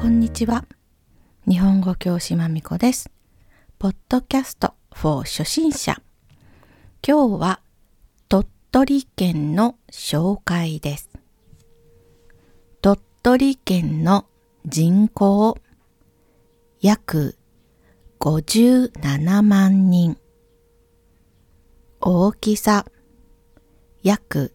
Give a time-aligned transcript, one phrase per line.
[0.00, 0.64] こんにちは。
[1.46, 3.10] 日本語教師まみこです。
[3.78, 6.00] ポッドキャスト for 初心者。
[7.06, 7.60] 今日は
[8.30, 11.10] 鳥取県の紹介です。
[12.80, 14.24] 鳥取県の
[14.64, 15.58] 人口
[16.80, 17.36] 約
[18.20, 20.16] 57万人。
[22.00, 22.86] 大きさ
[24.02, 24.54] 約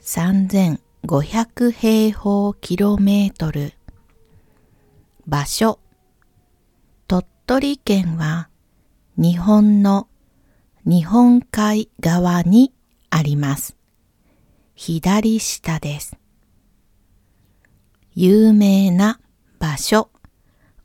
[0.00, 3.72] 3500平方キロメートル。
[5.26, 5.78] 場所
[7.08, 8.50] 鳥取県は
[9.16, 10.08] 日本の
[10.84, 12.74] 日本海側に
[13.08, 13.76] あります。
[14.74, 16.16] 左下です。
[18.14, 19.18] 有名な
[19.58, 20.10] 場所、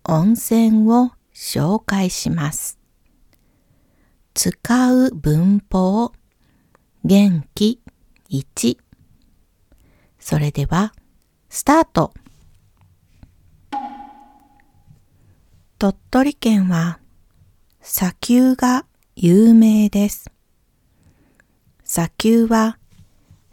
[0.05, 2.79] 温泉を紹介します。
[4.33, 6.13] 使う文法、
[7.03, 7.81] 元気
[8.29, 8.77] 1。
[10.17, 10.93] それでは、
[11.49, 12.13] スタート
[15.79, 16.99] 鳥取県は
[17.79, 18.85] 砂丘が
[19.15, 20.29] 有名です。
[21.85, 22.77] 砂丘は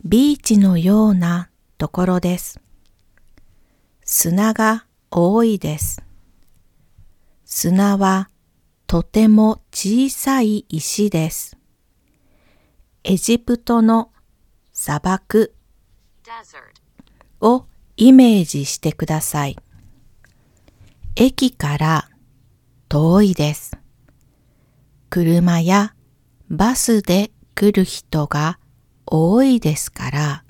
[0.04, 2.60] ビーチのようなところです。
[4.04, 6.02] 砂が多いです。
[7.44, 8.28] 砂は
[8.88, 11.56] とても小さい石です。
[13.04, 14.10] エジプトの
[14.72, 15.54] 砂漠
[17.40, 17.66] を
[17.96, 19.56] イメージしてください。
[21.14, 22.10] 駅から
[22.88, 23.76] 遠いです。
[25.10, 25.94] 車や
[26.48, 28.58] バスで来る人が
[29.06, 30.44] 多いですから、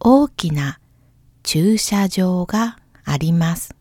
[0.00, 0.80] 大きな
[1.42, 3.74] 駐車場があります。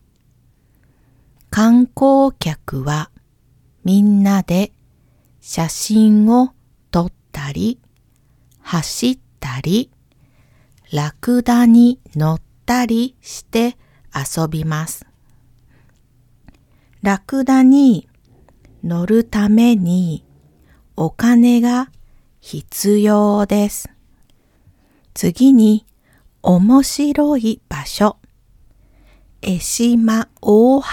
[1.50, 3.10] 観光客は
[3.84, 4.72] みんなで
[5.42, 6.54] 写真を
[6.92, 7.80] 撮ったり、
[8.62, 9.90] 走ったり、
[10.92, 13.78] ラクダに乗ったりして
[14.14, 15.06] 遊びます。
[17.02, 18.10] ラクダに
[18.84, 20.26] 乗るために
[20.96, 21.92] お金が
[22.40, 23.90] 必要です。
[25.14, 25.86] 次に
[26.42, 28.18] 面白い場所。
[29.42, 30.86] 江島大橋。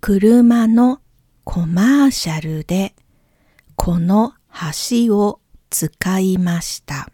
[0.00, 1.00] 車の
[1.44, 2.94] コマーシャルで
[3.76, 4.32] この
[4.80, 5.40] 橋を
[5.70, 7.10] 使いました。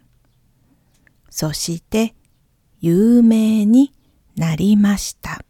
[1.29, 2.15] そして
[2.81, 3.93] 有名に
[4.37, 5.45] なりました。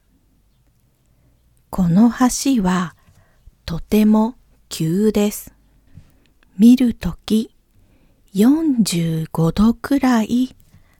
[1.76, 2.94] この橋は
[3.66, 4.36] とても
[4.68, 5.52] 急です。
[6.56, 7.50] 見るとき
[8.32, 10.54] 45度くらい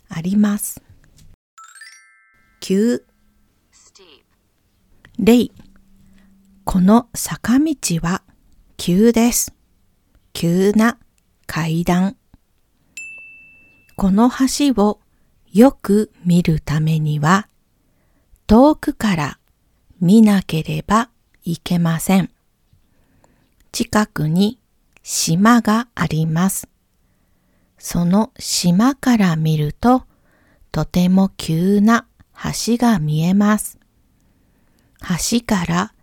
[0.08, 0.82] あります。
[2.58, 3.04] 急
[3.72, 4.24] steep,
[5.20, 5.52] 例
[6.64, 8.24] この坂道は
[8.76, 9.54] 急です。
[10.32, 10.98] 急な
[11.46, 12.16] 階段。
[13.94, 14.98] この橋を
[15.52, 17.46] よく見るためには
[18.48, 19.38] 遠くから
[20.04, 21.08] 見なければ
[21.44, 22.28] いけません。
[23.72, 24.58] 近くに
[25.02, 26.68] 島があります。
[27.78, 30.04] その島から見ると
[30.72, 33.78] とても急な橋が見えます。
[35.30, 35.94] 橋から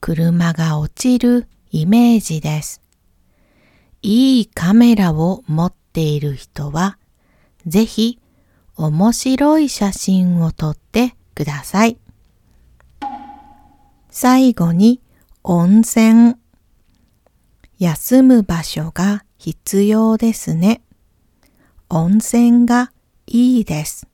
[0.00, 2.80] 車が落ちるイメージです。
[4.00, 6.96] いいカメラを持っている人は、
[7.66, 8.18] ぜひ
[8.76, 11.98] 面白い写真を撮ってください。
[14.10, 15.00] 最後に
[15.42, 16.34] 温泉。
[17.78, 20.82] 休む場所が必要ですね。
[21.88, 22.92] 温泉が
[23.26, 24.06] いいです。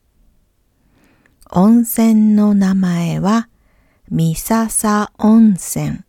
[1.50, 3.48] 温泉の名前は
[4.08, 6.00] 三笹温泉。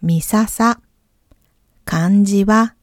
[0.00, 0.80] 三笹。
[1.84, 2.74] 漢字は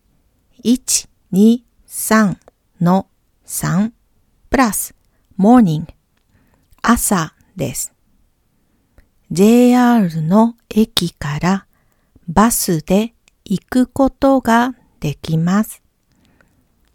[0.63, 2.38] 1、2、3
[2.81, 3.07] の
[3.46, 3.91] 3
[4.50, 4.94] プラス
[5.40, 5.85] morning
[6.81, 7.98] 朝です。
[9.31, 11.67] JR の駅から
[12.28, 13.14] バスで
[13.46, 15.84] 行くことができます。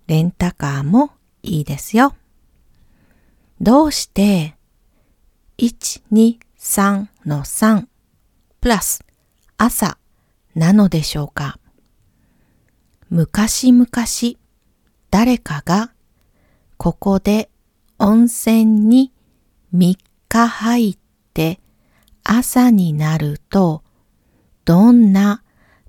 [0.09, 2.15] レンタカーもいいですよ。
[3.61, 4.57] どうして
[5.59, 7.87] 1、2、3の3
[8.61, 9.05] プラス
[9.57, 9.97] 朝
[10.57, 11.61] なのでしょうか？
[13.11, 13.87] 昔々
[15.11, 15.93] 誰かが
[16.79, 17.49] ここで
[17.99, 19.13] 温泉に
[19.73, 19.97] 3
[20.29, 20.99] 日入っ
[21.33, 21.61] て
[22.25, 23.85] 朝になると
[24.65, 25.43] どんな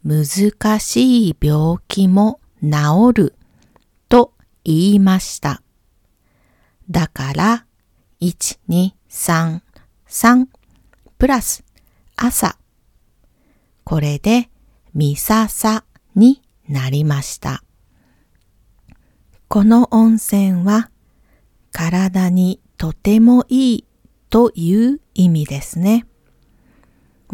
[0.04, 3.36] 難しい病気も治る
[4.10, 4.34] と
[4.64, 5.62] 言いました。
[6.92, 7.66] だから
[8.22, 9.62] 1、2、3、
[10.08, 10.48] 3
[11.18, 11.64] プラス
[12.16, 12.58] 朝。
[13.84, 14.50] これで
[14.94, 15.86] みささ
[16.16, 17.64] になりました。
[19.48, 20.90] この温泉は
[21.72, 23.86] 体にとてもいい
[24.30, 26.06] という意味ですね。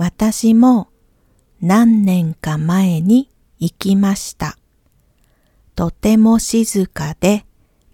[0.03, 0.89] 私も
[1.61, 4.57] 何年か前に行きました。
[5.75, 7.45] とても静かで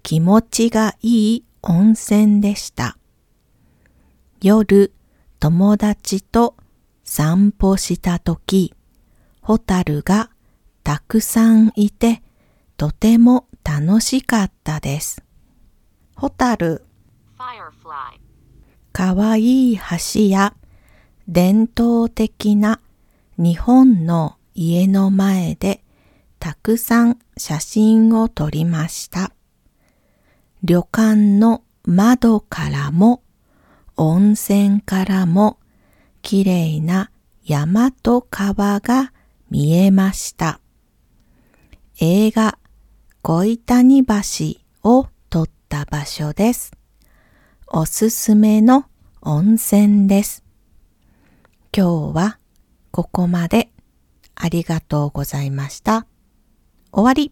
[0.03, 2.97] 気持ちがいい温泉でした。
[4.41, 4.93] 夜
[5.41, 6.55] 友達と
[7.03, 8.73] 散歩したとき、
[9.41, 10.29] ホタルが
[10.85, 12.23] たくさんいて
[12.77, 15.21] とても楽しかったです。
[16.15, 16.85] ホタル.
[18.93, 19.77] かわいい
[20.13, 20.55] 橋や
[21.29, 22.79] 伝統的な
[23.37, 25.83] 日本の家の前で
[26.39, 29.33] たくさん写真を撮りました。
[30.63, 33.23] 旅館の窓からも
[33.97, 35.59] 温泉からも
[36.21, 37.11] きれいな
[37.43, 39.11] 山と川が
[39.49, 40.61] 見えました。
[41.99, 42.57] 映画
[43.21, 44.13] 恋谷橋
[44.83, 46.71] を撮った場所です。
[47.67, 48.85] おすすめの
[49.21, 50.46] 温泉です。
[51.77, 52.39] 今日は
[52.89, 53.69] ここまで
[54.33, 56.07] ありがとうございました。
[56.91, 57.31] 終わり。